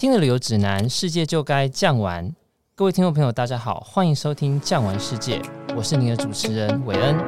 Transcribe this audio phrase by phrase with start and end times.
[0.00, 2.34] 听了旅游指南，世界就该酱玩。
[2.74, 5.38] 各位听众朋友，大家好，欢迎收听《酱玩世界》，
[5.76, 7.18] 我是您的主持人韦恩。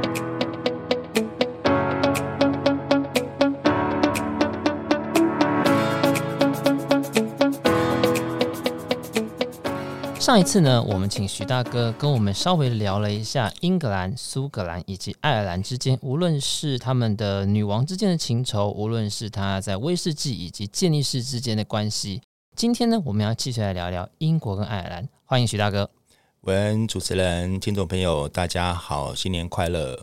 [10.18, 22.22] 上一次呢，我们请徐大哥跟我们稍微聊了一下英格兰、苏格兰以及爱尔兰之间，无论是他们的女王之间的情仇，无论是他在威士忌以及健力士之间的关系。
[22.54, 25.08] 今天呢，我们要继续来聊聊英国跟爱尔兰。
[25.24, 25.90] 欢迎徐大哥。
[26.42, 29.98] 喂，主持人、听众朋友，大家好，新年快乐。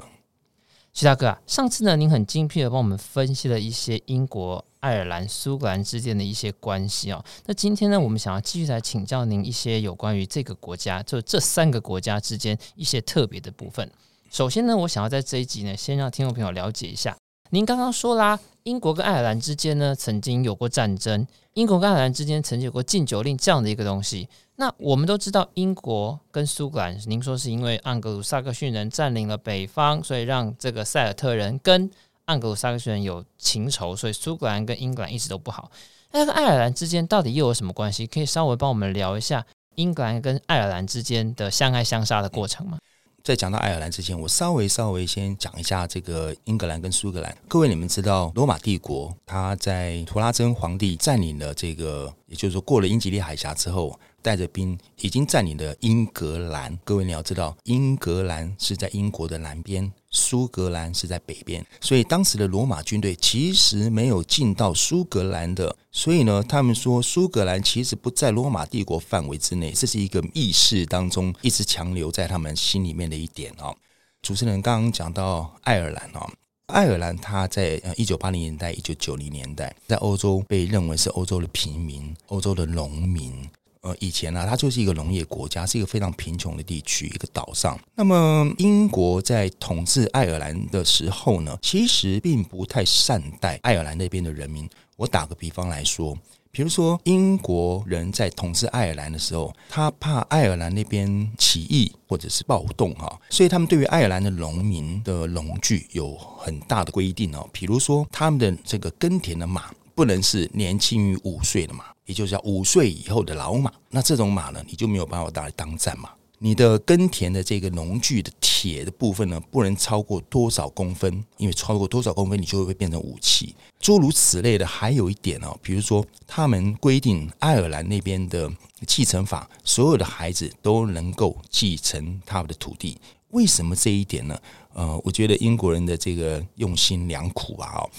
[0.92, 7.24] 徐大哥啊，上次呢，您很精辟的帮我们分析了一些英国、爱尔兰、苏格兰之间的一些关系哦。
[7.46, 13.90] 那今天呢，我们想要继续来请教您一些有关于这个国家，就这三个国家之间一些特别的部分。
[14.32, 17.16] 首先呢，我想要在这一集呢，先让听众朋友了解一下。
[17.52, 21.26] 您刚刚说啦，英国跟爱尔兰之间呢，曾经有过战争，
[21.60, 24.30] 英国跟爱尔兰之间曾经有过禁酒令这样的一个东西。
[24.56, 31.92] 那我们都知道，英国跟苏格兰，您说是因为盎格鲁撒克逊人占领了北方，所以让这个塞尔特人跟
[32.28, 35.70] 盎格鲁撒克逊人有情仇，所以苏格兰跟英格兰一直都不好。
[36.14, 38.08] 那跟爱尔兰之间到底又有什么关系？
[38.08, 39.46] 可以稍微帮我们聊一下
[39.76, 42.78] 英格兰跟爱尔兰之间的相爱相杀的过程吗？
[43.24, 47.38] 在讲到爱尔兰之前，我稍微稍微先讲一下这个英格兰跟苏格兰。
[47.48, 54.00] 各位，你们知道罗马帝国，他在图拉真皇帝占领了这个，也就是说过了英吉利海峡之后。
[54.22, 56.78] 带着兵已经占领了英格兰。
[56.84, 65.76] 各位你要知道，英格兰是在英国的南边，苏格兰是在北边，所以当时的罗马军队其实没有进到苏格兰的。
[65.92, 73.76] 所以呢，他们说苏格兰其实不在罗马帝国范围之内，这是一个意识当中一直强留在他们心里面的一点哦。
[74.22, 76.30] 主持人刚刚讲到爱尔兰哦，
[76.68, 83.50] 爱尔兰它在呃一九八零年代、一九九零年代在欧洲被认为是欧洲的平民、欧洲的农民。
[83.82, 87.80] 呃，以前呢、它就是一个农业国家，是一个非常贫穷的地区，一个岛上。
[87.96, 94.70] 那么，英国在统治爱尔兰的时候呢，其实并不太善待爱尔兰那边的人民。
[94.98, 96.18] 我打个比方来说，
[96.52, 107.50] 比如说英国人在统治爱尔兰的时候，他怕爱尔兰那边起义或者是暴动哈，所以他们对于爱尔兰的农民的农具有很大的规定哦。
[107.54, 111.86] 比如说，他们的这个耕田的马不能是年轻于五岁的马。
[112.10, 116.10] 也就是叫五岁以后的老马，那这种马呢，你就没有办法拿来当战马。
[116.40, 123.54] 你的耕田的这个农具的铁的部分呢，不能超过多少公分，因为超过多少公分，你就会变成武器。
[123.80, 128.52] 诸如此类的，还有一点哦，比如说他们规定爱尔兰那边的
[128.88, 132.98] 继承法，所有的孩子都能够继承他们的土地。
[133.30, 134.36] 为什么这一点呢？
[134.74, 137.90] 呃，我觉得英国人的这个用心良苦啊，哦，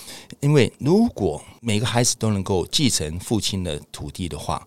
[0.41, 4.67] 因为如果每个孩子都能够继承父亲的土地的话，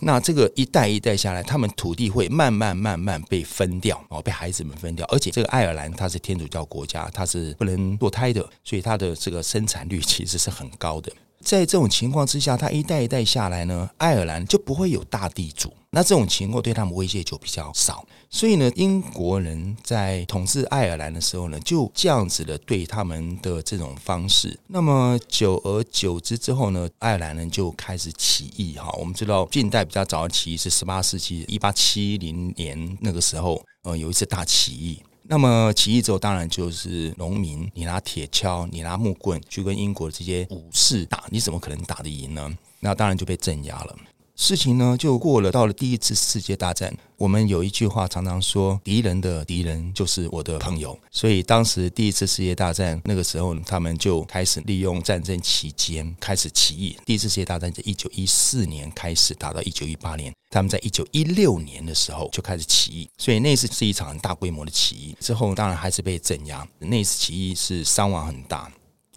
[0.00, 5.06] 那这个一代一代下来，他们土地会慢慢慢慢被分掉哦，被孩子们分掉。
[5.06, 11.10] 而且这个爱尔兰它是天主教国家，它是不能堕胎的，所以它的这个生产率其实是很高的。
[11.46, 18.04] 在这种情况之下，他一代一代下来呢，爱尔兰就不会有大地主，那这种情况对他们威胁就比较少。
[18.28, 24.58] 所以呢，英国人在统治爱尔兰的时候呢，就这样子的对他们的这种方式。
[24.66, 28.92] 那么久而久之之后呢，爱尔兰人就开始起义哈。
[28.98, 35.00] 我们知道近代比较早的起义是十八世纪一八七零年那个时候，呃，有一次大起义。
[35.28, 42.56] 那么起义之后，当然就是农民，你拿铁锹，你拿木棍去跟英国这些武士打，你怎么可能打得赢呢？
[42.80, 43.96] 那当然就被镇压了。
[44.36, 56.94] 事情呢就过了，到了第一次世界大战，我们有一句话常常说：“敌人的敌人就是我的朋友。”所以当时第一次世界大战那个时候，他们就开始利用战争期间开始起义。
[57.06, 63.08] 第一次世界大战在一九一四年开始，打到一九一八年，他们在一九一六年的时候就开始起义。
[63.16, 66.66] 所以那次是一场很大规模的起义，之后当然还是被镇压。
[66.78, 68.70] 那次起义是伤亡很大。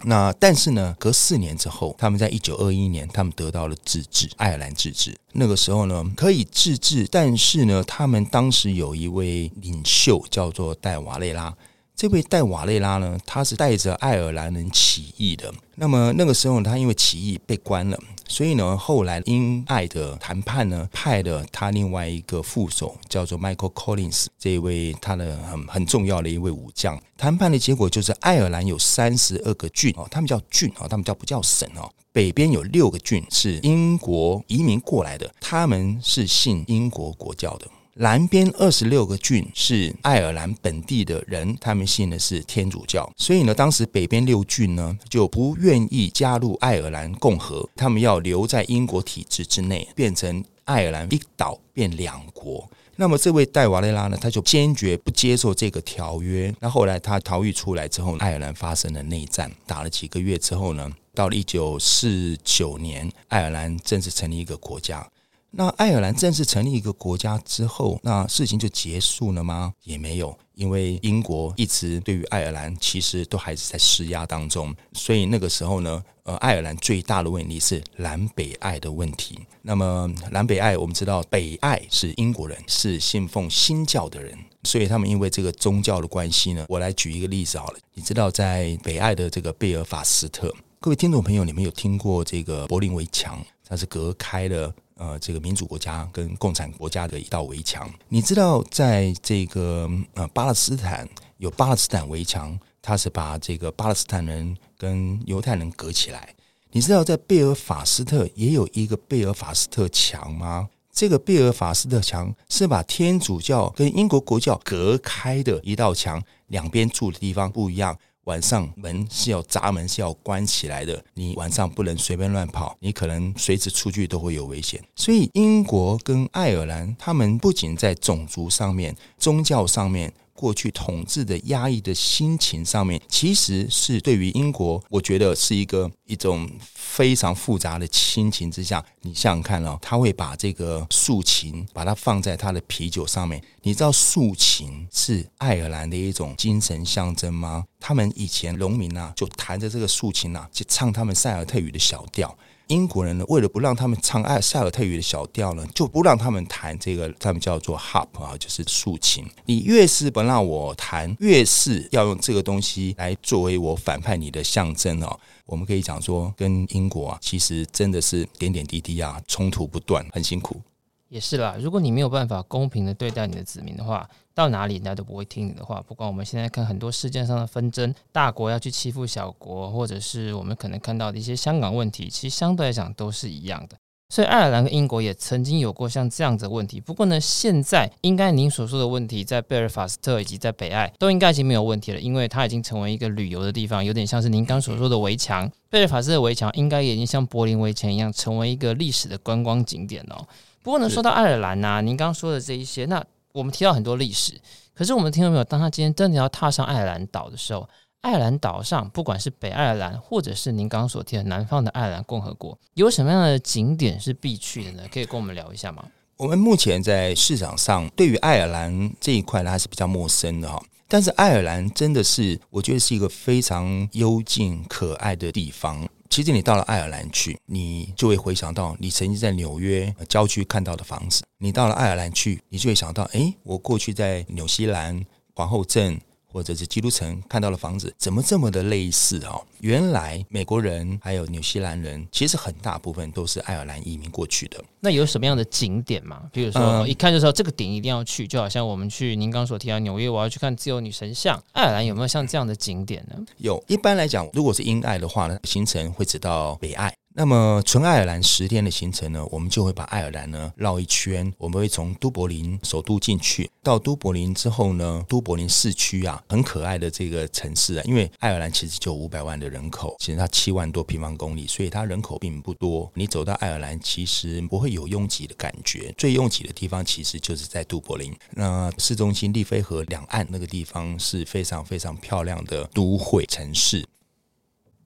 [0.04, 5.16] 那但是呢，隔四年之后，他们在一九二一年，他们得到了自治，爱尔兰自治。
[5.34, 11.54] 那个时候呢，可以自治，但是呢，他们当时有一位领袖叫做戴瓦雷拉。
[12.00, 15.54] 这位戴瓦雷拉呢，他是带着爱尔兰人起义的。
[15.76, 18.00] 那么那个时候，他因为起义被关了。
[18.26, 26.98] 所以呢，后来英爱的谈判呢，派了他另外一个副手，叫做 Michael Collins，这一位他的很很重要的一位武将。
[27.18, 31.92] 谈判的结果就是，爱尔兰有三十二个郡哦，他们叫郡哦，他们叫不叫省哦？
[32.14, 37.68] 北边有六个郡是英国移民过来的，他们是信英国国教的。
[38.02, 52.66] 南边二十六个郡是爱尔兰本地的人，他们信的是天主教，所以呢，当时北边六郡呢就不愿意加入爱尔兰共和，他们要留在英国体制之内，变成爱尔兰一岛变两国。
[52.96, 56.56] 那么这位戴瓦雷拉呢，他就坚决不接受这个条约。
[56.62, 65.06] 那后来他逃狱出来之后，爱尔兰发生了内战，打了几个月之后呢，到了一九四九年，爱尔兰正式成立一个国家。
[65.52, 69.74] 那爱尔兰正式成立一个国家之后，那事情就结束了吗？
[69.84, 79.40] 也没有，因为英国一直对于爱尔兰其实都还是在施压当中，所以那个时候呢，呃，爱尔兰最大的问题是南北爱的问题。
[79.64, 93.44] 那么南北爱，我们知道北爱是英国人，是信奉新教的人，所以他们因为这个宗教的关系呢，我来举一个例子好了，你知道在北爱的这个贝尔法斯特，各位听众朋友，你们有听过这个柏林围墙？
[93.68, 94.72] 它是隔开了。
[95.00, 101.08] 呃，这个民主国家跟共产国家的一道围墙，你知道，在这个呃巴勒斯坦
[101.38, 106.36] 有巴勒斯坦围墙，它是把这个巴勒斯坦人跟犹太人隔起来。
[106.72, 110.68] 你知道，在贝尔法斯特也有一个贝尔法斯特墙吗？
[110.92, 117.98] 这个贝尔法斯特墙是把天主教跟英国国教隔开的一道墙，两边住的地方不一样。
[118.30, 124.80] 晚上门是要闸门是要关起来的，你晚上不能随便乱跑，你可能随时出去都会有危险。
[124.96, 130.14] 所以英国跟爱尔兰，他们不仅在种族上面、宗教上面。
[130.40, 138.82] 过去统治的压抑的心情上面，其实是对于英国，我觉得是一个一种非常复杂的心情之下。
[139.02, 143.44] 你想想看哦，他会把这个竖琴，把它放在他的啤酒上面。
[143.64, 147.66] 你知道竖琴是爱尔兰的一种精神象征吗？
[147.78, 152.34] 他们以前农民啊，就弹着这个竖琴啊，去唱他们塞尔特语的小调。
[152.70, 159.26] 英国人呢，为了不让他们唱爱塞尔特语的小调呢，就不让他们弹这个，他们叫做 harp 啊，就是竖琴。
[159.46, 165.20] 你越是不让我弹，越是要用这个东西来作为我反叛你的象征哦。
[165.48, 170.62] 我们可以讲说，跟英国啊，其实真的是点点滴滴啊，冲突不断，很辛苦。
[171.08, 174.08] 也是啦，如果你没有办法公平的对待你的子民的话，
[174.40, 175.84] 到哪里人家都不会听你的话。
[175.86, 183.76] 不管我们现在看很多世界上的纷争，大国要去欺负小国，或者是我们可能看到的一些香港问题，其实相对来讲都是一样的。
[184.12, 186.80] 所以爱尔兰跟英国也曾经有过像这样子的问题。
[186.80, 195.52] 不过呢，现在应该您所说的问题，在贝尔法斯特以及在北爱都应该已经没有问题了，因为它已经成为一个旅游的地方，有点像是您刚所说的围墙。
[195.70, 200.26] 贝尔法斯特围墙应该也已经像柏林围墙一样，成为一个历史的观光景点哦。
[200.64, 203.04] 不过呢，说到爱尔兰呐、啊，您刚刚说的这一些，那
[203.34, 204.40] 我们提到很多历史，
[204.74, 205.44] 可是我们听到没有？
[205.44, 207.68] 当他今天真的要踏上爱尔兰岛的时候，
[208.02, 214.84] 爱尔兰岛上不管是北爱尔兰，或者是您刚刚所提的南方的爱尔兰共和国，有什么样的景点是必去的呢？
[214.92, 215.86] 可以跟我们聊一下吗？
[216.18, 220.62] 我们目前在市场上对于爱尔兰这一块呢，还是比较陌生的哈。
[220.88, 225.88] 但是爱尔兰真的是，我觉得是一个非常幽静可爱的地方。
[226.10, 236.02] 其实你到了爱尔兰去，你就会回想到你曾经在纽约郊区看到的房子；你到了爱尔兰去，你就会想到，哎，我过去在纽西兰皇后镇。
[236.32, 239.42] 或者是基督城看到的房子怎么这么的类似哦？
[239.60, 244.64] 原来美国人还有纽西兰人，其实很大部分都是爱尔兰移民过去的。
[244.80, 246.24] 那有什么样的景点吗？
[246.32, 251.42] 比如说一看就知道这个点一定要去，就好像我们去您刚所提到纽约，我要去看自由女神像。
[251.52, 253.18] 爱尔兰有没有像这样的景点呢？
[253.38, 256.94] 有，一般来讲，如果是英爱的话呢，行程会只到北爱。
[257.20, 261.30] 那么纯爱尔兰十天的行程呢，我们就会把爱尔兰呢绕一圈。
[261.38, 272.90] 我们会从都柏林首都进去，到都柏林之后呢，都柏林市区啊，很可爱的这个城市啊，因为爱尔兰其实就五百万的人口，其实它七万多平方公里，所以它人口并不多。
[272.94, 278.16] 你走到爱尔兰，其实不会有拥挤的感觉，最拥挤的地方其实就是在都柏林。
[278.32, 283.86] 那市中心利菲河两岸那个地方是非常非常漂亮的都会城市。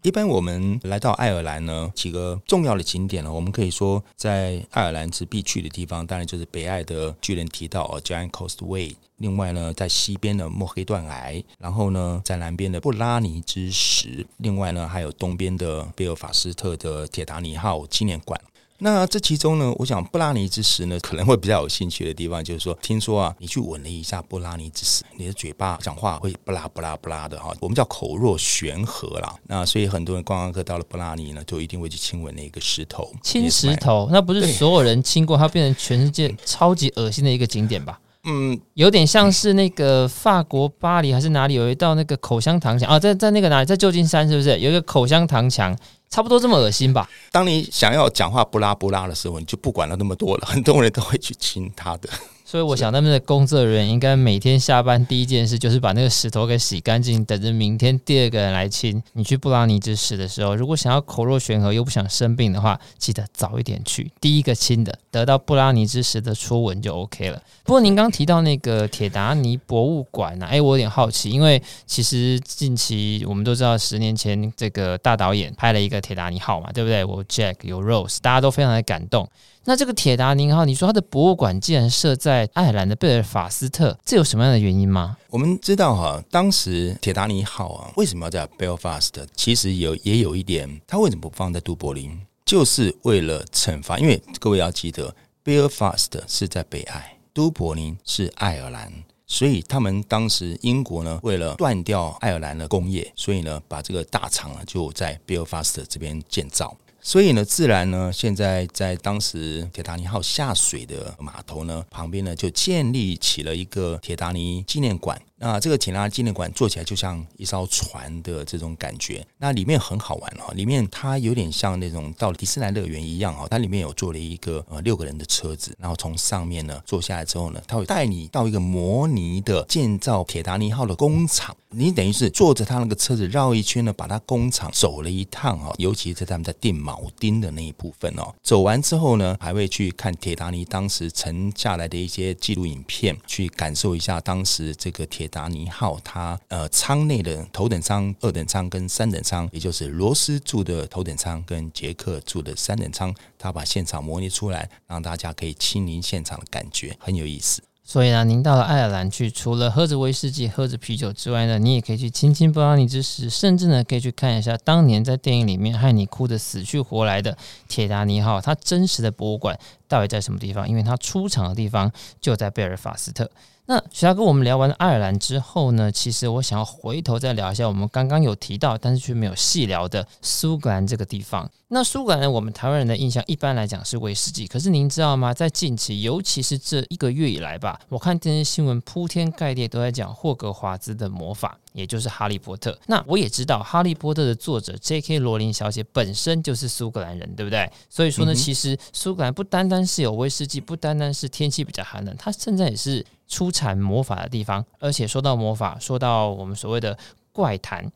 [0.03, 8.97] 一般我们来到爱尔兰呢，几个重要的景点呢，我们可以说在爱尔兰是必去的地方，当然就是北爱的巨人提道 Giant Coast Way。
[9.17, 18.37] 另外呢，在西边的墨黑断崖，然后呢，在南边的布拉尼之石，另外呢，还有东边的贝尔法斯特的铁达尼号纪念馆。
[18.79, 29.33] 那这其中呢，我想布拉尼之石呢，可能会比较有兴趣的地方，就是说，听说啊，你去吻了一下布拉尼之石，你的嘴巴讲话会布拉布拉布拉的哈，我们叫口若悬河啦。
[29.47, 33.09] 那所以很多人观光客到了布拉尼呢，就一定会去亲吻那个石头。
[33.21, 37.99] 亲石头，那不是所有人亲过，它变成全世界超级恶心的一个景点吧？
[38.25, 45.77] 嗯，有点像是那个法国巴黎还是哪里有一道那个口香糖墙啊，在在那个哪里，在旧金山是不是有一个口香糖墙？
[46.13, 47.09] 差不多这么恶心吧。
[47.31, 52.07] 当你想要讲话不拉不拉的时候，你就不管了那么多了，很多人都会去亲他的。
[52.53, 59.01] 所以我想，他们的工作人员应该每天下班第一件事就是把那个石头给洗干净，等着明天第二个人来清。
[59.13, 67.41] 你去布拉尼之石的时候，如果想要口若悬河又不想生病的话，记得早一点去，第一个清的得到布拉尼之石的初吻就 OK 了。
[67.63, 70.49] 不过您刚提到那个铁达尼博物馆呢、啊？
[70.49, 77.03] 哎，我有点好奇，因为其实近期我们都知道，十年前这个大导演拍了一个铁达尼号嘛，对不对？
[77.03, 79.27] 我 Jack 有 Rose，大家都非常的感动。
[79.65, 85.15] 那这个铁达尼号，你说它的博物馆竟然设在爱尔兰的贝尔法斯特，这有什么样的原因吗？
[85.29, 89.25] 我们知道哈，当时铁达尼号啊，为什么要在贝尔法斯特？
[89.35, 92.19] 其实有也有一点，它为什么不放在都柏林？
[92.45, 98.91] 就是为了惩罚，因为各位要记得，贝尔法斯特是在北爱，都柏林是爱尔兰，
[99.25, 106.75] 所以他们当时英国呢，为了断掉爱尔兰的工业，所以呢，把这个大厂啊就在贝尔法斯特这边建造。
[107.05, 115.21] 所以呢，自然呢，现在在当时铁达尼号下水的码头呢旁边呢，就建立起了一个铁达尼纪念馆。
[115.43, 145.29] 那这个铁达纪念馆做起来就像一艘船的这种感觉，那里面很好玩哦，里面它有点像那种到迪士尼乐园一样哦，它里面有坐了一个呃六个人的车子，然后从上面呢坐下来之后呢，它会带你到一个模拟的建造铁达尼号的工厂，你等于是坐着它那个车子绕一圈呢，把它工厂走了一趟哦，尤其是他们在钉铆钉的那一部分哦，走完之后呢，还会去看铁达尼当时沉下来的一些纪录影片，去感受一下当时这个铁。
[145.33, 157.63] 达尼号，它呃舱内的头等舱、二等舱跟三等舱，也就是罗斯住的头等舱跟杰克住的三等舱，他把现场模拟出来，让大家可以亲临现场的感觉很有意思。
[157.85, 167.37] 所以呢，您到了爱尔兰去，除了喝着威士忌、喝着啤酒之外呢，你也可以去亲亲布拉尼之石，甚至呢可以去看一下当年在电影里面害你哭得死去活来的
[167.67, 169.59] 铁达尼号，它真实的博物馆
[169.89, 170.67] 到底在什么地方？
[170.69, 173.29] 因为它出场的地方就在贝尔法斯特。
[173.65, 181.49] 那徐大哥，我们聊完了爱尔兰之后呢，其实我想要回头再聊一下我们刚刚有提到，但是却没有细聊的苏格兰这个地方。
[181.69, 185.33] 那苏格兰，我们台湾人的印象一般来讲是威士忌，可是您知道吗？
[185.33, 191.57] 在近期，尤其是这一个月以来吧，我看电视新闻铺天盖地都在讲霍格华兹的魔法。
[191.73, 192.77] 也就是哈利波特。
[192.85, 195.17] 那我也知道，哈利波特的作者 J.K.
[195.17, 197.67] 罗琳小姐本身就是苏格兰人，对不对？
[197.89, 203.03] 所以说呢，其实苏格兰不单单是有威士忌，不单单是天气比较寒冷，它现在也是
[203.33, 204.63] 出产魔法的地方。
[204.79, 206.95] 而且说到魔法，说到我们所谓的
[207.31, 207.91] 怪谈，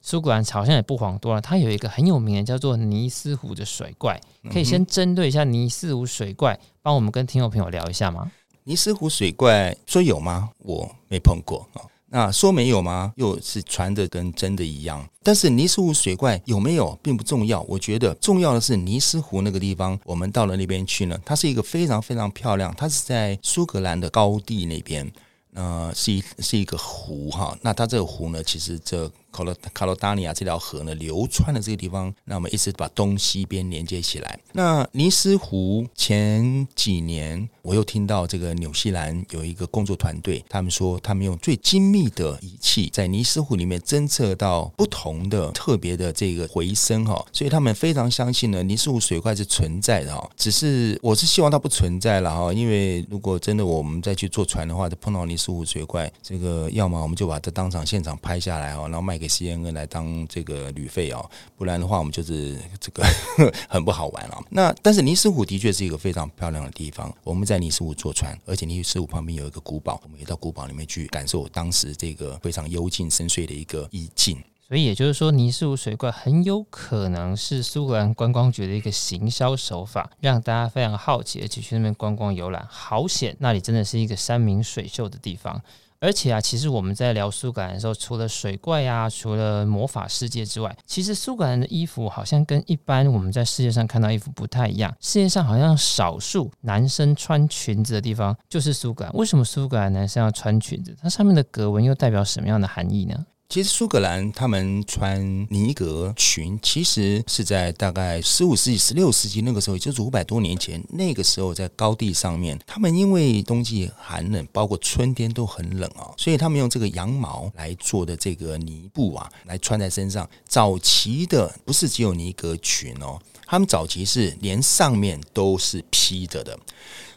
[0.00, 1.40] 苏格兰好像也不遑多让。
[1.40, 4.20] 它有一个很有名的叫做尼斯湖的水怪，
[4.50, 8.32] 可以先针对一下尼斯湖水怪，帮我们跟听众朋友聊一下吗？
[8.64, 10.50] 尼斯湖水怪说有吗？
[10.58, 11.86] 我没碰过啊。
[12.10, 13.12] 那说没有吗？
[13.16, 15.08] 又是传的跟真的一样。
[15.22, 19.98] 但是尼斯湖水怪有没有并不重要，我觉得重要的是尼斯湖那个地方。
[20.04, 25.10] 我们到了那边去呢，它是一个非常非常漂亮，它是在苏格兰的高地那边，
[25.54, 27.56] 呃，是一是一个湖哈。
[27.62, 29.10] 那它这个湖呢，其实这。
[29.32, 34.38] 卡罗卡罗达尼亚这条河呢，流穿的这个地方，那我们一直把东西边连接起来。
[34.52, 50.28] 那尼斯湖前几年，我又听到这个纽西兰有一个工作团队，他们说他们用最精密的仪器在尼斯湖里面侦测到不同的特别的这个回声哈，所以他们非常相信呢，尼斯湖水怪是存在的哈。
[50.36, 59.19] 只是我是希望它不存在了哈，因为如果真的我们再去坐船的话，就碰到尼斯湖水怪，这个要么我们就把它当场现场拍下来哦，然后卖。
[59.20, 63.04] 给 CNN 来当这个旅费哦，不然的话我们就是这个
[63.68, 64.42] 很不好玩了。
[64.48, 74.42] 那但是尼斯湖的确是一个非常漂亮的地方，我们在尼斯湖坐船，而且尼斯湖旁边有一个古堡，我们也到古堡里面去感受当时这个非常幽静深邃的一个意境。
[74.66, 82.64] 所以也就是说，尼斯湖水怪很有可能是苏格兰观光局的一个行销手法，让大家非常好奇，而且去那边观光游览。
[82.70, 85.60] 好险，那里真的是一个山明水秀的地方。
[86.00, 94.90] 而且啊，其实我们在聊苏格兰的时候，除了水怪啊，除了魔法世界之外，其实苏格兰的衣服好像跟一般我们在世界上看到衣服不太一样。
[94.98, 99.12] 世界上好像少数男生穿裙子的地方就是苏格兰。
[99.12, 100.96] 为什么苏格兰男生要穿裙子？
[101.00, 103.26] 它上面的格纹又代表什么样的含义呢？
[103.50, 120.30] 其实苏格兰他们穿尼格裙，其实是在大概十五世纪、十六世纪那个时候，也就是五百多年前，那个时候在高地上面，他们因为冬季寒冷，包括春天都很冷啊，所以他们用这个羊毛来做的这个呢布啊，来穿在身上。
[120.46, 126.56] 早期的不是只有尼格裙哦，他们早期是连上面都是披着的，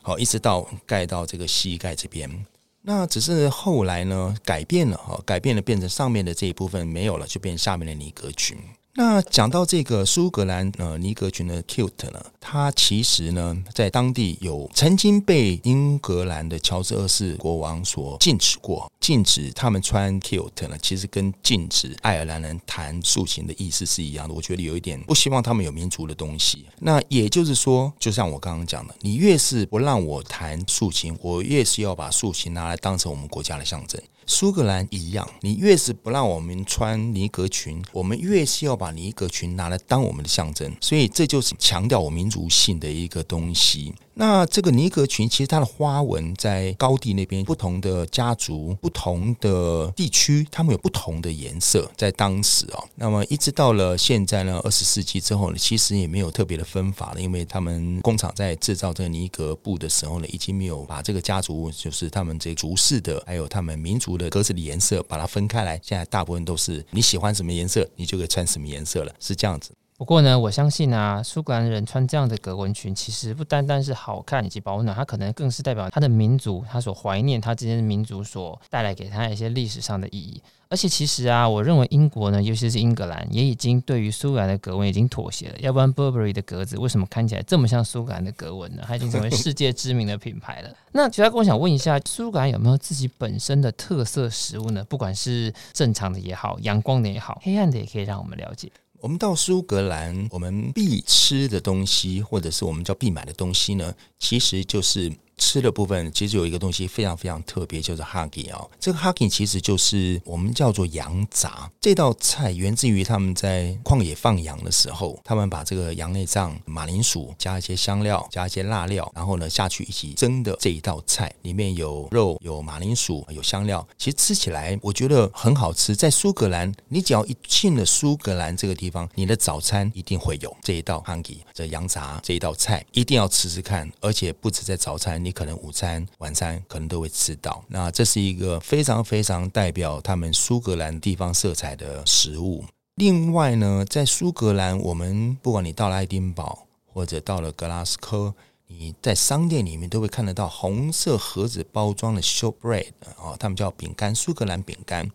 [0.01, 2.43] 好，一直到盖到这个膝盖这边。
[2.85, 8.57] 那只是后来呢，改变了哈，改变了，变成上面的这一部分没有了，就变下面的尼格群。
[8.95, 24.35] 那讲到这个苏格兰呃尼格群的 kilt 呢，它其实呢在当地有曾经被英格兰的乔治二世国王所禁止过，禁止他们穿 kilt 呢，其实跟禁止爱尔兰人弹竖琴的意思是一样的。
[24.35, 26.65] 我觉得有一点不希望他们有民族的东西。
[26.77, 33.99] 那也就是说，就像我刚刚讲的，你越是不让我弹竖琴，我越是要把竖琴拿来当成我们国家的象征。
[34.25, 43.93] 苏格兰一样，你越是不让我们穿尼格裙，我们越是要把尼格裙拿来当我们的象征，所以这就是强调我民族性的一个东西。
[44.15, 51.89] 那这个尼格裙其实它的花纹在高地那边，不同的家族、不同的地区，他们有不同的颜色。
[51.97, 65.79] 在当时哦，那么一直到了现在呢，二十世纪之后呢，其实也没有特别的分法了，因为他们工厂在制造这个尼格布的时候呢，已经没有把这个家族，就是他们这族式的，还有他们民族的格子的颜色把它分开来。
[65.83, 69.71] 现在大部分都是你喜欢什么颜色，你就可以穿什么颜色了，是这样子。
[70.03, 80.43] 不过呢，我相信啊，苏格兰人穿这样的格纹裙，其实不单单是好看以及保暖，它可能更是代表他的民族，他所怀念他之间的民族所带来给他一些历史上的意义。
[80.67, 85.55] 而且其实啊，我认为英国呢，尤其是英格兰，也已经对于苏格兰的格纹已经妥协了。
[85.59, 88.83] 要不然，Burberry 的格子为什么看起来这么像苏格兰的格纹呢？
[88.85, 90.69] 它已经成为世界知名的品牌了。
[90.91, 94.83] 那其他我想问一下，苏格兰有没有自己本身的特色食物呢？
[94.83, 98.69] 不管是正常的也好，阳光的也好，黑暗的也可以让我们了解。
[99.03, 103.93] 我们到苏格兰，我们必吃的东西，或者是我们叫必买的东西呢，
[104.23, 105.11] 其实就是。
[105.35, 108.63] 吃的部分其实有一个东西非常非常特别，就是 haggis 啊。
[108.79, 111.69] 这个 haggis 其实就是我们叫做羊杂。
[111.81, 123.85] 这道菜源自于他们在旷野放羊的时候，他们把这个羊内脏、马铃薯加一些香料、加一些辣料，然后呢下去一起蒸的这一道菜，里面有肉、有马铃薯、有香料。
[123.97, 125.95] 其实吃起来我觉得很好吃。
[125.95, 133.91] 在苏格兰，你只要一进了苏格兰这个地方，你的早餐一定会有这一道 haggis 这羊杂这一道菜，一定要吃吃看。
[133.99, 135.23] 而且不止在早餐。
[135.23, 137.63] 你可能午餐、晚餐可能都会吃到。
[137.67, 142.63] 那这是一个非常非常代表他们苏格兰地方色彩的食物。
[142.95, 148.35] 另外呢，在苏格兰，我们不管你到了爱丁堡或者到了格拉斯科。
[148.79, 155.09] 你在商店里面都会看得到红色盒子包装的 shortbread 啊，他们叫饼干，苏格兰饼干。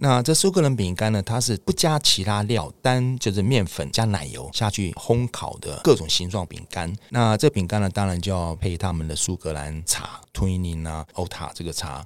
[0.00, 6.92] 那这苏格兰饼干呢，它是不加其他料，单就是面粉加奶油下去烘烤的各种形状饼干。
[7.10, 12.04] 那这饼干呢，当然就要配他们的苏格兰茶，Twinning 啊，Ota 这个茶。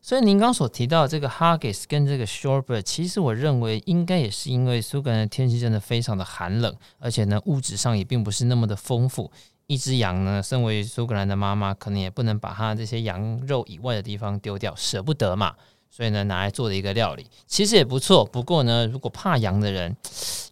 [0.00, 9.32] 所以您刚所提到这个 Haggis 跟这个 shortbread，其实我认为应该也是因为苏格兰的天气真的非常的寒冷，而且呢物质上也并不是那么的丰富。
[9.66, 15.54] 一只羊呢，身为苏格兰的妈妈，可能也不能把它这些羊肉以外的地方丢掉，舍不得嘛，
[15.90, 18.24] 所以呢，拿来做的一个料理，其实也不错。
[18.24, 19.96] 不过呢，如果怕羊的人，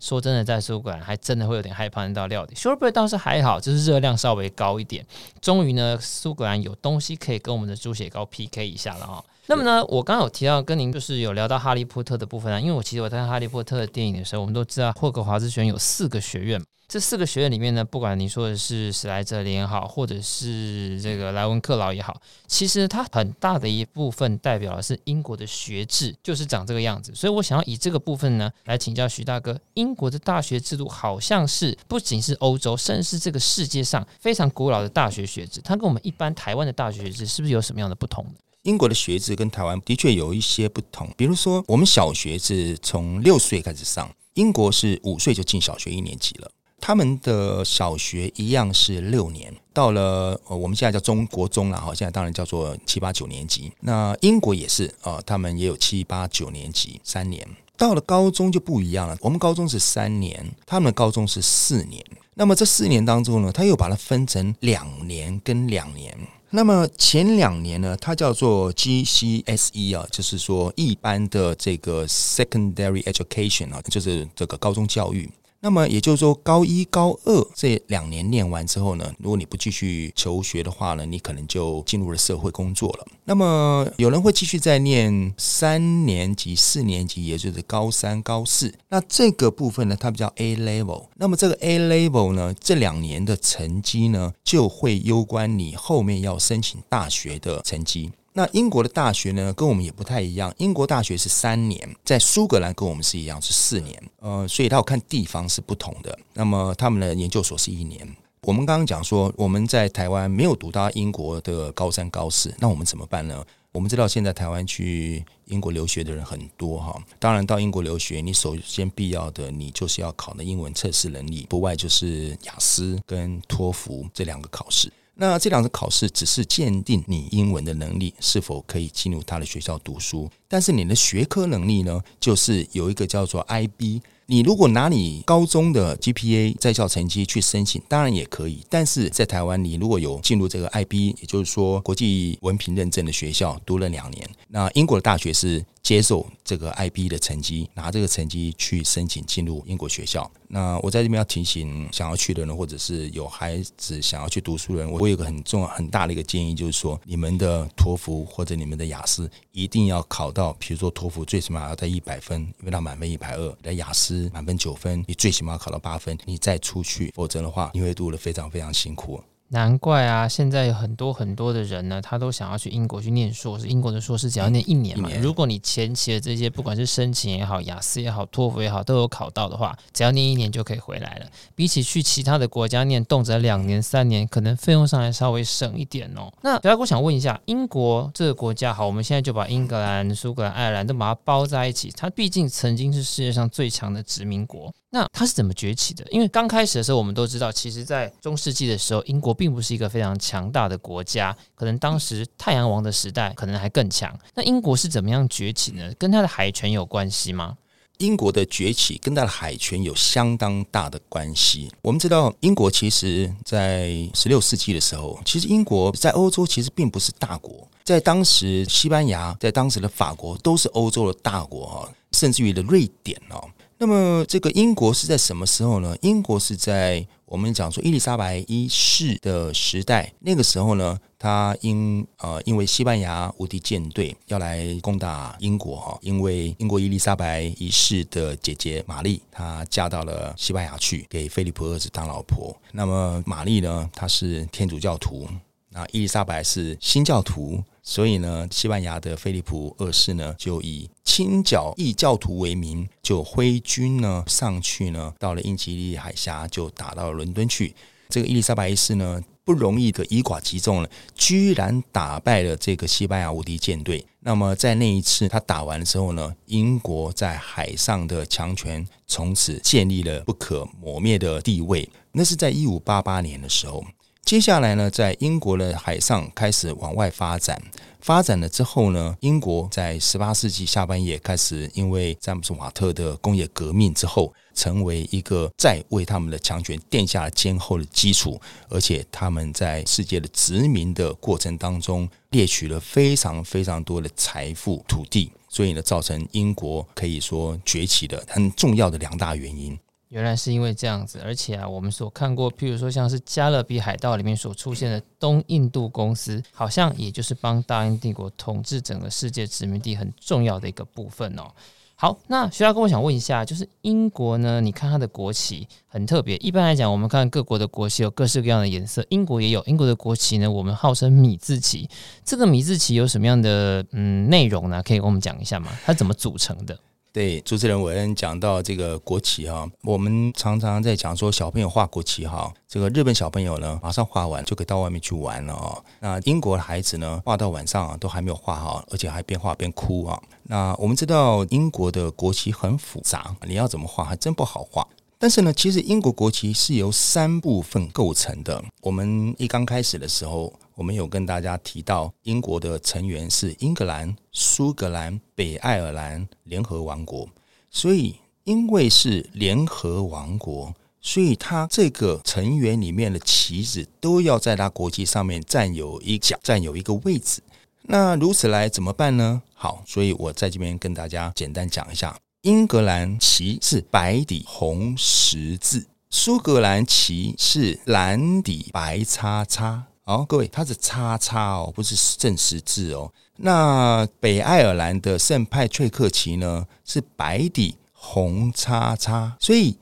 [0.01, 2.55] 说真的，在苏格兰还真的会有点害怕那道料理。
[2.57, 5.07] 苏格伯倒是还好，就是热量稍微高一点。
[5.41, 9.25] 终于呢，苏格兰有东西可以跟我们的猪血糕 PK 一下了啊、哦。
[9.47, 16.63] 那么呢，我刚刚有提到跟您就是有聊到哈利波特的部分啊，因为我其实我在看哈利波特的电影的时候，我们都知道霍格华兹学院有四个学院。
[16.87, 27.13] 这四个学院里面呢，不管你说的是史莱哲林也好，或者是这个莱文克劳也好，其实它很大的一部分代表的是英国的学制，就是长这个样子。
[27.15, 38.33] 所以我想要以这个部分呢来请教徐大哥，英国的大学制度好像是不仅是欧洲，甚至是这个世界上非常古老的大学学制，它跟我们一般台湾的大学学制是不是有什么样的不同呢？
[38.65, 46.51] 英国的学制跟台湾的确有一些不同，比如说我们小学是从六岁开始上，英国是五岁就进小学一年级了。
[46.81, 53.71] 他们的小学一样是六年，到了呃我们现在叫中国中了哈，现在当然叫做七八九年级。
[53.81, 57.47] 那英国也是啊，他们也有七八九年级三年。
[57.77, 62.03] 到了高中就不一样了，我们高中是三年，他们高中是四年。
[62.33, 66.17] 那么这四年当中呢，他又把它分成两年跟两年。
[66.57, 75.29] 那么前两年呢，它叫做 GCSE 啊，就是说一般的这个 Secondary Education 啊，就是这个高中教育。
[75.65, 83.07] 那么也就是说，高一、高二这两年念完之后呢，如果你不继续求学的话呢，你可能就进入了社会工作了。
[83.25, 88.75] 那么有人会继续再念三年级、四年级，也就是高三、高四。
[88.91, 91.07] 那这个部分呢，它比较 A level。
[91.17, 98.13] 那么这个 A level 呢，这两年的成绩呢，就会攸关你后面要申请大学的成绩。
[98.37, 100.53] 那英国的大学呢，跟我们也不太一样。
[100.59, 104.11] 英国大学是三年，在苏格兰跟我们是一样，是四年。
[104.19, 106.19] 呃，所以它要看地方是不同的。
[106.33, 108.05] 那么他们的研究所是一年。
[108.43, 113.41] 我们刚刚讲说，我们在台湾没有读到英国的高三、高四，那我们怎么办呢？
[113.71, 124.93] 我们知道现在台湾去英国留学的人很多哈，当然到英国留学，你首先必要的你就是要考的英文测试能力，不外就是雅思跟托福这两个考试。
[125.17, 134.01] 那这两次考试只是鉴定你英文的能力是否可以进入他的学校读书，但是你的学科能力呢，就是有一个叫做 IB。
[134.27, 138.65] 你如果拿你高中的 GPA 在校成绩去申请，当然也可以。
[138.71, 145.65] 但是在台湾，你如果有进入这个 IB，也就是说国际文凭认证的学校，读了两年，那英国的大学是。
[145.85, 150.31] 接受这个 IB 的成绩，拿这个成绩去申请进入英国学校。
[150.49, 169.23] 那我在这边要提醒想要去的人，或者是有孩子想要去读书的人，我有个很重要、很大的一个建议，就是说，你们的托福或者你们的雅思一定要考到，比如说托福最起码要在一百分，因为它满分一百二；在雅思满分九分，你最起码要考到八分，你再出去，否则的话，你会读得非常非常辛苦。
[169.49, 170.27] 难怪啊！
[170.27, 173.69] 现在有很多很多的人呢，他都想要去英国去念硕士。
[173.69, 175.09] 英国的硕士只要念一年嘛。
[175.21, 181.27] 如果你前期的这些，不管是申请也好、雅思也好、托福也好，都有考到的话，只要念一年就可以回来了。
[181.55, 186.33] 比起去其他的国家念，动辄两年、三年，可能费用上还稍微省一点哦。
[186.43, 191.93] 那小艾，我想问一下，英国这个国家，好，我们现在就把英格兰、苏格兰、爱尔兰都把它包在一起。
[191.97, 194.73] 它毕竟曾经是世界上最强的殖民国。
[194.91, 196.07] 那它是怎么崛起的？
[196.09, 204.11] 因为刚开始的时候，我们都知道，其实，在中世纪的时候，英国并并不是一个非常强大的国家，可能当时太阳王的时代可能还更强。
[204.35, 205.93] 那英国是怎么样崛起呢？
[205.99, 207.59] 跟它的海权有关系吗？
[207.99, 211.71] 英国的崛起跟它的海权有相当大的关系。
[211.83, 223.47] 我们知道，英国其实在十六世纪的时候，其实英国在欧洲其实并不是大国，在当时西班牙，在当时的法国都是欧洲的大国哈，甚至于的瑞典哦。
[223.77, 225.95] 那么，这个英国是在什么时候呢？
[226.01, 230.13] 英国是在我们讲说伊丽莎白一世的时代。
[230.21, 242.55] 那个时候呢，他因呃因为西班牙无敌舰队要来攻打英国哈，因为英国伊丽莎白一世的姐姐玛丽，她嫁到了西班牙去，给菲利普二世当老婆。
[242.73, 245.27] 那么玛丽呢，她是天主教徒，
[245.75, 247.63] 那伊丽莎白是新教徒。
[247.87, 257.75] 所以呢，西班牙的菲利普二世呢，就以清剿异教徒为名，就挥军呢上去呢，到了英吉利海峡，就打到了伦敦去。
[258.09, 264.03] 这个伊丽莎白一世呢，不容易的以寡击众了，居然打败了这个西班牙无敌舰队。
[264.21, 271.87] 那么在那一次他打完之后呢，英国在海上的强权从此建立了不可磨灭的地位。
[272.13, 273.85] 那是在一五八八年的时候。
[274.25, 277.61] 接下来呢，在英国的海上开始往外发展，
[278.01, 299.79] 发展了之后呢，英国在十八世纪下半叶开始，因为詹姆斯瓦特的工业革命之后，成为一个再为他们的强权奠下了坚厚的基础，而且他们在世界的殖民的过程当中，猎取了非常非常多的财富土地，所以呢，造成英国可以说崛起的很重要的两大原因。
[300.15, 311.51] 原来是因为这样子，而且啊，我们所看过，譬如说像是《加勒比海盗》里面所出现的东印度公司，好像也就是帮大英帝国统治整个世界殖民地很重要的一个部分哦。
[311.97, 316.37] 好，那徐大哥，我想问一下，就是英国呢，你看它的国旗很特别。
[316.37, 319.61] 一般来讲，我们看各国的国旗有各式各样的颜色，英国也有。
[319.65, 321.91] 英国的国旗呢，我们号称米字旗。
[322.25, 324.81] 这个米字旗有什么样的嗯内容呢？
[324.81, 325.69] 可以跟我们讲一下吗？
[325.85, 326.79] 它怎么组成的？
[327.15, 335.79] 对，主持人伟恩讲到这个国旗哈，我们常常在讲说小朋友画国旗哈，这个日本小朋友呢，马上画完就可以到外面去玩了啊。
[336.01, 340.21] 那英国的孩子呢，画到晚上都还没有画好，而且还边画边哭啊。
[340.43, 344.85] 那我们知道英国的国旗很复杂，你要怎么画还真不好画。
[345.17, 348.61] 但是呢，其实英国国旗是由三部分构成的。
[348.83, 357.29] 我们一刚开始的时候，我们有跟大家提到，英国的成员是英格兰、苏格兰、北爱尔兰联合王国。
[357.71, 367.43] 所以，因为是联合王国，所以它这个成员里面的旗子都要在它国旗上面占有一角，占有一个位置。
[367.83, 369.43] 那如此来怎么办呢？
[369.55, 372.17] 好，所以我在这边跟大家简单讲一下。
[372.43, 379.85] 英格兰旗是白底红十字，苏格兰旗是蓝底白叉叉。
[380.07, 383.11] 好，各位，它是叉叉哦，不是正十字哦。
[383.37, 389.37] 那北爱尔兰的圣派翠克旗呢，是白底红叉叉。
[389.41, 389.79] 所以，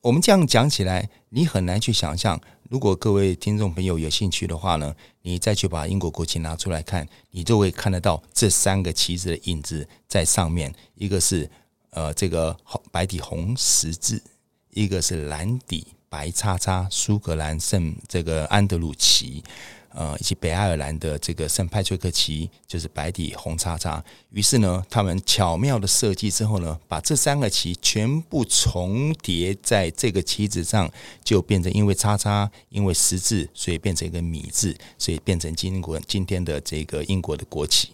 [0.00, 2.40] 我们这样讲起来，你很难去想象。
[2.68, 10.74] 如果各位听众朋友有兴趣的话呢，你再去把英国国旗拿出来看，你就会看得到这三个旗子的印子在上面。
[10.94, 11.48] 一个是。
[11.92, 14.22] 呃，这个红白底红十字，
[14.70, 19.42] 一个是蓝底白叉叉，苏格兰圣这个安德鲁旗。
[19.92, 24.00] 呃，以及北爱尔兰的这个圣派翠克旗，就是白底红叉叉。
[24.30, 30.88] 于是呢，他们巧妙的设计之后呢，把这三个旗全部重叠在这个旗子上，
[31.24, 37.88] 就变成因为叉叉，因为十字，所以变成一个米字，所以变成英国今天的这个英国的国旗。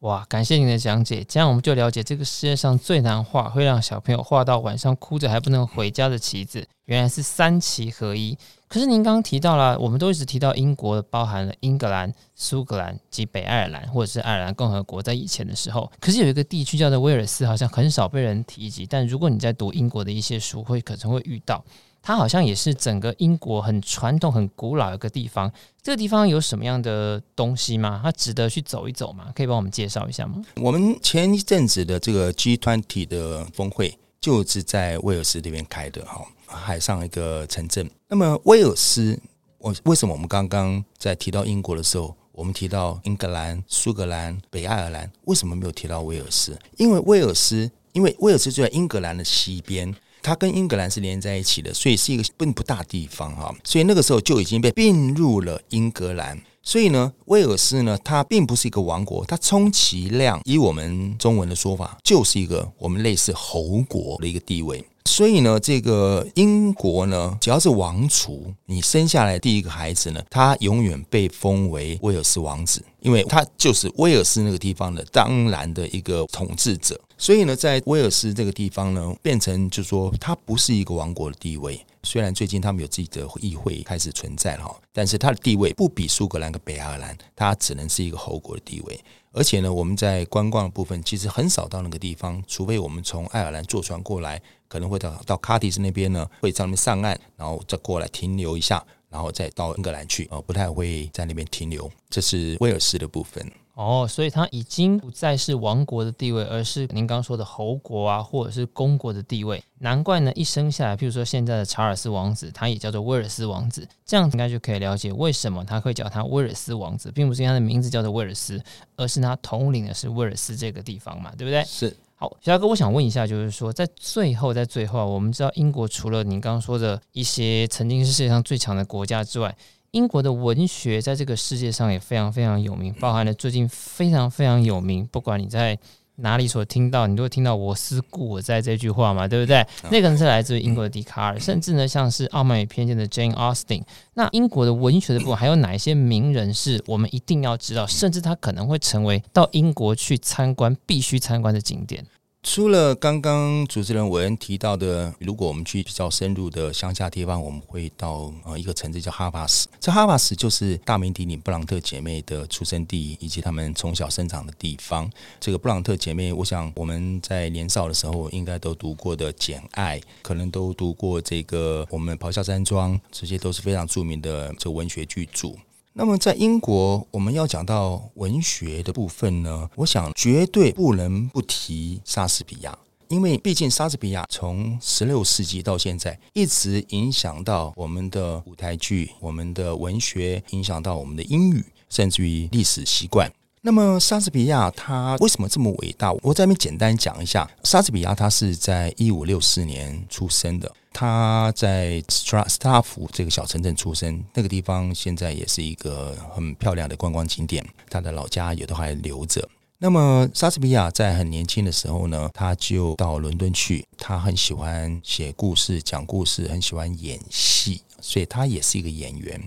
[0.00, 8.38] 哇，感谢您的讲解，这样我们就了解这个世界上最难画，会让小朋友画到晚上哭着还不能回家的旗子，原来是三旗合一。
[8.68, 18.86] 可是您刚刚提到了，我们都一直提到英国包含了英格兰、苏格兰及北爱尔兰，或者是爱尔兰共和国，在以前的时候，可是有一个地区叫做威尔斯，好像很少被人提及。
[18.86, 21.64] 但如果你在读英国的一些书，会可能会遇到。
[22.08, 25.52] 它好像也是整个英国很传统、很古老的一个地方。
[25.82, 28.00] 这个地方有什么样的东西吗？
[28.02, 29.30] 它值得去走一走吗？
[29.36, 30.42] 可以帮我们介绍一下吗？
[30.56, 37.86] 我们前一阵子的这个 G20 的峰会就是在威尔斯这边开的哈，海上一个城镇。
[38.08, 39.20] 那么威尔斯，
[39.58, 46.58] 我为什么我们刚刚在提到英国的时候，我们提到英格兰、苏格兰、北爱尔兰，为什么没有提到威尔斯？
[46.78, 49.94] 因为威尔斯，因为威尔斯就在英格兰的西边。
[50.22, 53.54] 它跟英格兰是连在一起的，所以是一个并不大地方哈。
[53.64, 56.40] 所以那个时候就已经被并入了英格兰。
[56.62, 64.84] 所以呢，威尔士呢，它并不是一个王国，它充其量以我们中文的说法，就是一个我们类似侯国的一个地位。
[65.08, 77.00] 所以呢，这个英国呢，只要是王储，你生下来第一个孩子呢，他永远被封为威尔斯王子，因为他就是威尔斯那个地方的当然的一个统治者。
[77.16, 81.84] 所以呢，在威尔斯这个地方呢，变成就是说，它不是一个王国的地位。
[82.04, 89.00] 虽然最近他们有自己的议会开始存在了，但是它的地位不比苏格兰跟北爱尔兰，它只能是一个侯国的地位。
[89.32, 101.90] 而且呢，我们在观光的部分其实很少到那个地方，除非我们从爱尔兰坐船过来，可能会到到卡迪斯那边呢，会在那边上岸，然后再过来停留一下，然后再到英格兰去，呃，不太会在那边停留。
[102.08, 103.50] 这是威尔士的部分。
[103.78, 109.62] 哦，所以它已经不再是王国的地位，而是您刚刚说的侯国啊，或者是公国的地位。
[109.78, 118.60] 难怪呢，一生下来，譬如说现在的查尔斯王子，他也叫做威尔斯王子，这样应该就可以了解为什么他会叫他威尔斯王子，并不是因为他的名字叫做威尔斯，
[118.96, 121.62] 而是他统领的是威尔斯这个地方嘛，对不对？
[121.64, 121.96] 是。
[122.16, 129.56] 好，小大哥，我想问一下，就是说，在最后，在最后，我们知道英国除了您刚刚说的一些曾经是世界上最强的国家之外，
[129.92, 135.78] 英国的文学在这个世界上也非常非常有名，包含了最近非常非常有名，不管你在
[136.16, 139.64] 哪里所听到，你都会听到“我思故我在”这句话嘛，对不对？
[139.84, 143.82] 那个人是来自于英国的笛卡尔，甚至呢，像是《傲慢与偏见》的 Jane Austen。
[144.14, 152.04] 那英国的文学的部分，还有哪一些名人是我们一定要知道，甚至他可能会成为到英国去参观必须参观的景点？
[152.50, 159.68] 除了刚刚主持人文提到的，如果我们去比较深入的乡下地方，我们会到呃一个城市叫哈巴斯。
[159.78, 165.08] 这哈巴斯就是大名鼎鼎布朗特姐妹的出生地，以及他们从小生长的地方。
[165.38, 175.52] 这个布朗特姐妹，我想我们在年少的时候应该都读过的《简爱》，可能都读过这个我们《咆哮山庄》，这些都是非常著名的这文学巨著。
[175.98, 193.28] 那么在英国，我们要讲到文学的部分呢，我想绝对不能不提莎士比亚，因为毕竟莎士比亚从十六世纪到现在，一直影响到我们的舞台剧、我们的文学，影响到我们的英语，甚至于历史习惯。
[193.60, 196.12] 那么莎士比亚他为什么这么伟大？
[196.22, 200.72] 我在这边简单讲一下，莎士比亚他是在一五六四年出生的。
[200.92, 207.64] 他在斯特斯特福这个小城镇出生，那个地方现在也是一个很漂亮的观光景点。
[207.90, 209.48] 他的老家也都还留着。
[209.80, 213.86] 那么，莎士比亚在很年轻的时候呢，他就到伦敦去。
[213.96, 219.40] 他很喜欢写故事、讲故事，很喜欢演戏，所以他也是一个演员。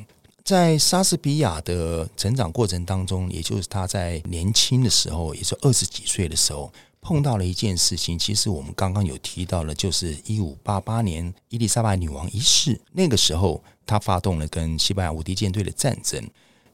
[0.44, 6.72] 在莎士比亚的成长过程当中，也就是他在年轻的时候，也是二十几岁的时候。
[7.04, 16.24] 碰到了一件事情，其实我们刚刚有提到了，就是一五八八年伊丽莎白女王一世，那个时候她发动了跟西班牙无敌舰队的战争。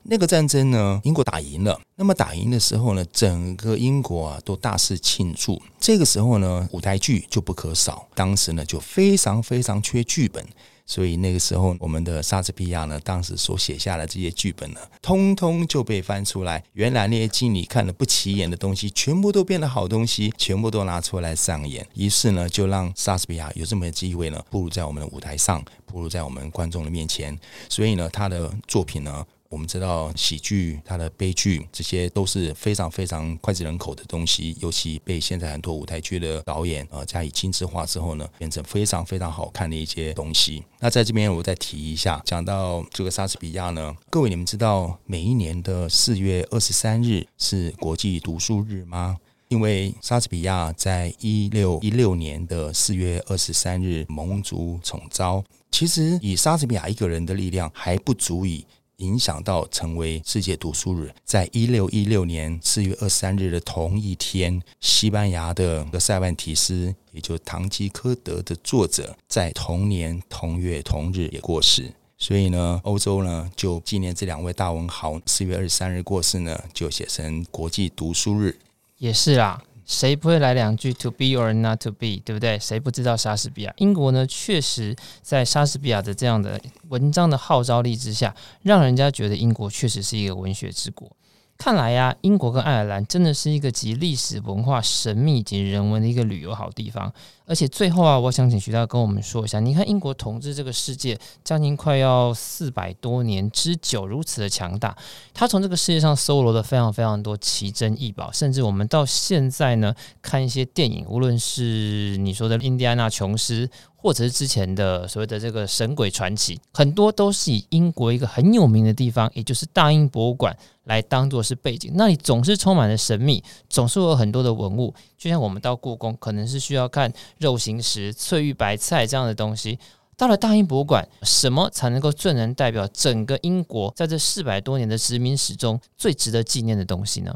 [0.03, 1.79] 那个战争呢，英国打赢了。
[1.95, 5.61] 那么打赢的时候呢，整个英国啊都大肆庆祝。
[5.79, 8.05] 这个时候呢，舞台剧就不可少。
[8.13, 10.45] 当时呢，就非常非常缺剧本。
[10.87, 16.63] 所以那个时候，我们的莎士比亚呢，当时所写下的这些剧本呢，通通就被翻出来。
[16.73, 21.85] 原来那些经理看的不起眼的东西，全部都变得好东西，全部都拿出来上演。
[21.93, 27.37] 于是呢，就让莎士比亚有这么机会呢，步入在我们的舞台上，步入在我们观众的面前。
[27.67, 34.55] 所以呢，他的作品呢，我们知道喜剧、它的悲剧，这些都是非常非常脍炙人口的东西。
[34.59, 40.63] 尤其被现在很多舞台剧的导演啊、加以精致化之后呢，变成非常非常好看的一些东西。
[40.79, 49.17] 那在这边我再提一下，讲到这个莎士比亚呢，各位你们知道每一年的四月二十三日是国际读书日吗？
[49.49, 58.65] 因为莎士比亚在一六一六年的四月二十三日蒙主宠召，其实以莎士比亚一个人的力量还不足以。
[58.97, 71.91] 影响到成为世界读书日，在一六一六年四月二十三日的同一天，西班牙的塞万提斯，也就是《堂吉诃德》的作者，在同年同月同日也过世。
[72.17, 78.57] 所以呢，欧洲呢就纪念这两位大文豪，四月二十三日过世呢，就写成国际读书日。
[78.97, 79.61] 也是啦。
[79.87, 82.59] 谁不会来两句 “to be or not to be”，对不对？
[82.59, 83.73] 谁不知道莎士比亚？
[83.77, 91.09] 英国呢，确实在莎士比亚的这样的文章的号召力之下，让人家觉得英国确实是一个文学之国。
[91.57, 97.11] 看来呀、英国跟爱尔兰真的是一个集历史文化、神秘及人文的一个旅游好地方。
[97.45, 104.95] 而且最后啊，我想请徐大跟我们说一下，你看英国统治这个世界将近快要四百多年之久，如此的强大，
[105.33, 113.65] 他从这个世界上搜罗了非常非常多奇珍异宝，甚至我们到现在呢，看一些电影，无论是你说的《印第安纳琼斯》。
[113.97, 121.91] 或者是之前的所谓的这个神鬼传奇，很多都是以英国一个很有名的地方，也就是大英博物馆来当做是背景。
[121.95, 124.93] 那里总是充满了神秘，总是有很多的文物。
[125.17, 129.79] 就像我们到故宫，可能是需要看肉形石、翠玉白菜这样的东西。
[130.15, 137.35] 到了大英博物馆，什么才能够最能代表整个英国在这四百多年的殖民史中最值得纪念的东西呢？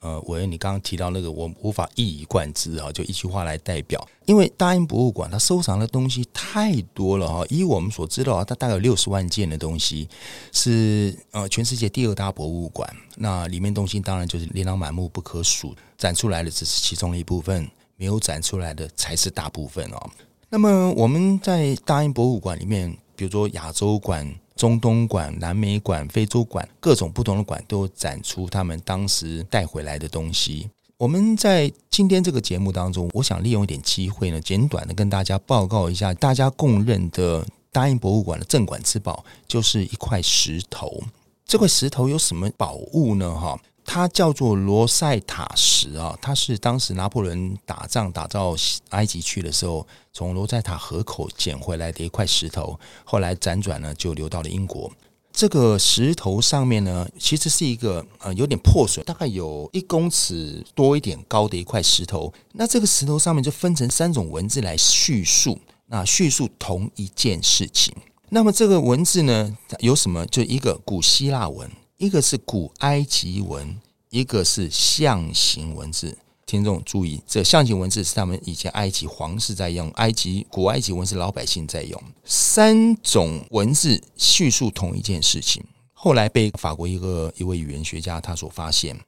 [0.00, 4.02] 呃，我你刚刚提到那个，我无法一以贯之啊，就一句话来代表。
[4.24, 10.08] 因为大英博物馆它收藏的东西太多了哈，以我们所知道啊，它大概有六十万件的东西，
[10.52, 12.90] 是呃全世界第二大博物馆。
[13.16, 20.10] 那里面东西当然就是琳琅满目不可数，展出来的只是其中一部分，没有展出来的才是大部分哦。
[20.48, 24.34] 那么我们在大英博物馆里面，比如说亚洲馆。
[24.60, 30.68] 中东馆、南美馆、非洲馆，各种不同的馆都展出他们当时带回来的东西。
[30.98, 37.42] 我们在今天这个节目当中，我想利用一点机会呢，简短的跟大家报告一下，大家公认的
[37.72, 41.02] 大英博物馆的镇馆之宝，就是一块石头。
[41.46, 43.34] 这块石头有什么宝物呢？
[43.34, 43.58] 哈。
[43.92, 48.54] 它叫做罗塞塔石啊，它是当时拿破仑打仗打到
[48.90, 54.88] 埃及去的时候，从罗塞塔河口捡回来的一块石头，后来辗转呢就流到了英国。
[55.32, 62.32] 这个石头上面呢，其实是一个呃有点破损，大概有一公尺多一点高的一块石头。
[62.52, 67.92] 那这个石头上面就分成三种文字来叙述，那叙述同一件事情。
[68.28, 70.24] 那么这个文字呢，有什么？
[70.26, 71.68] 就一个古希腊文。
[72.00, 76.16] 一个是古埃及文，一个是象形文字。
[76.46, 82.02] 听众注意，这象形文字是他们以前埃及皇室在用，埃及古埃及文是老百姓在用。
[82.24, 88.98] 三种文字叙述同一件事情，后来被法国一个一位语言学家他所发现。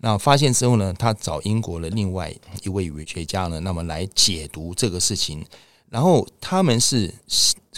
[0.00, 2.34] 那发现之后呢，他找英国的另外
[2.64, 5.46] 一位语言学家呢，那么来解读这个事情。
[5.88, 7.14] 然后他们是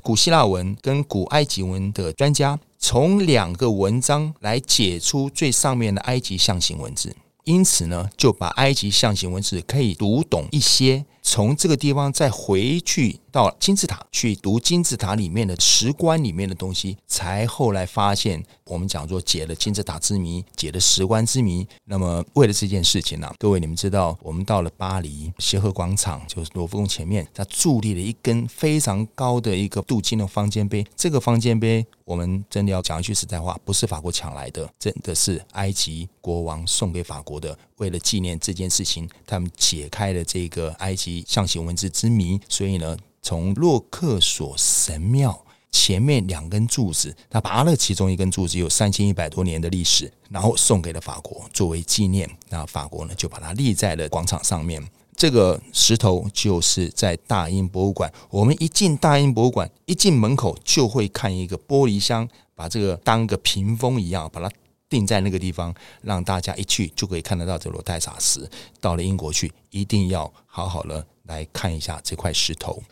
[0.02, 2.58] 古希腊文跟古埃及文的专家。
[2.84, 7.14] 从两个文章来解出最上面的埃及象形文字，
[7.44, 11.04] 因此呢，就把埃及象形文字可以读懂一些。
[11.22, 21.66] 从这个地方再回去到金字塔去读金字塔里面的石棺里面的东西，才后来发现我们讲说解了金字塔之谜，解了石棺之谜。
[21.86, 30.86] 那么为了这件事情呢、各位你们知道，我们到了巴黎协和广场，就是罗浮宫前面，它伫立了一根非常高的一个镀金的方尖碑。
[30.94, 37.58] 这个方尖碑，我们真的要讲一句实在话，不是法国抢来的，真的是埃及国王送给法国的。
[37.78, 42.38] 为了纪念这件事情，他们解开了这个埃及象形文字之谜。
[42.48, 52.28] 所以呢，从洛克索神庙前面两根柱子，他拔了其中一根柱子，有三千一百多年的历史，然后送给了法国作为纪念。
[52.50, 54.86] 那法国呢，就把它立在了广场上面。
[55.16, 58.12] 这个石头就是在大英博物馆。
[58.28, 64.50] 我们一进大英博物馆，一进门口就会看一个玻璃箱，把这个当个屏风一样，把它。
[64.88, 68.46] 定在那个地方，让大家一去就可以看得到这罗塞塔石。
[68.78, 72.82] 到了英国去，一定要好好的来看一下这块石头。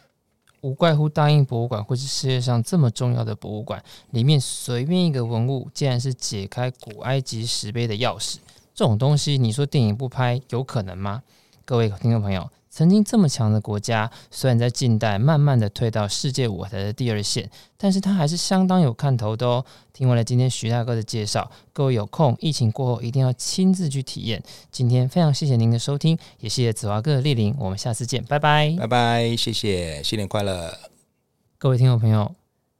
[0.63, 8.37] 无怪乎大英博物馆会是世界上这么重要的博物馆，里面随便一个文物，竟然是解开古埃及石碑的钥匙。
[8.75, 11.23] 这种东西，你说电影不拍有可能吗？
[11.65, 19.65] 各位听众朋友，曾经这么强的国家，虽然在近代慢慢的退到世界舞台的第二线，但是它还是相当有看头的哦。
[19.93, 24.41] 听完了今天徐大哥的介绍，各位有空疫情过后一定要亲自去体验。
[24.71, 30.79] 今天非常谢谢您的收听，也谢谢子华哥的莅临，我们下次见，拜拜，拜拜，谢谢，新年快乐，
[31.59, 32.35] 各位听众朋友。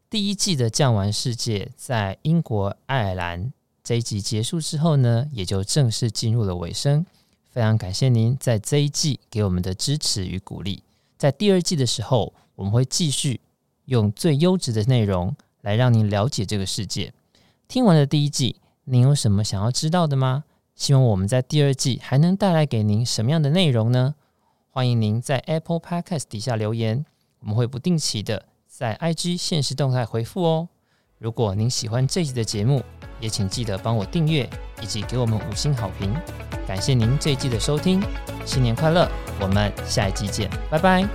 [0.09, 3.53] 第一季的《酱玩世界》在英国、爱尔兰
[3.83, 7.05] 这一集结束之后呢，也就正式进入了尾声。
[7.51, 10.85] 非常感谢您在这一季给我们的支持与鼓励。
[11.19, 13.41] 在第二季的时候，我们会继续
[13.87, 17.13] 用最优质的内容来让您了解这个世界。
[17.67, 20.45] 听完了第一季，您有什么想要知道的吗？
[20.77, 24.15] 希望我们在第二季还能带来给您什么样的内容呢？
[24.71, 27.05] 欢迎您在 Apple Podcast 底下留言，
[27.41, 28.47] 我们会不定期的。
[28.69, 30.69] 在 IG 限时动态回复哦。
[31.19, 32.83] 如果您喜欢这期的节目，
[33.21, 34.49] 也请记得帮我订阅
[34.81, 36.15] 以及给我们五星好评。
[36.67, 38.01] 感谢您这一季的收听，
[38.45, 39.09] 新年快乐！
[39.41, 41.07] 我们下一季见，拜拜。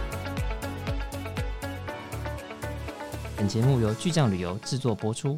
[3.38, 5.38] 本节目由巨匠旅游制作播出。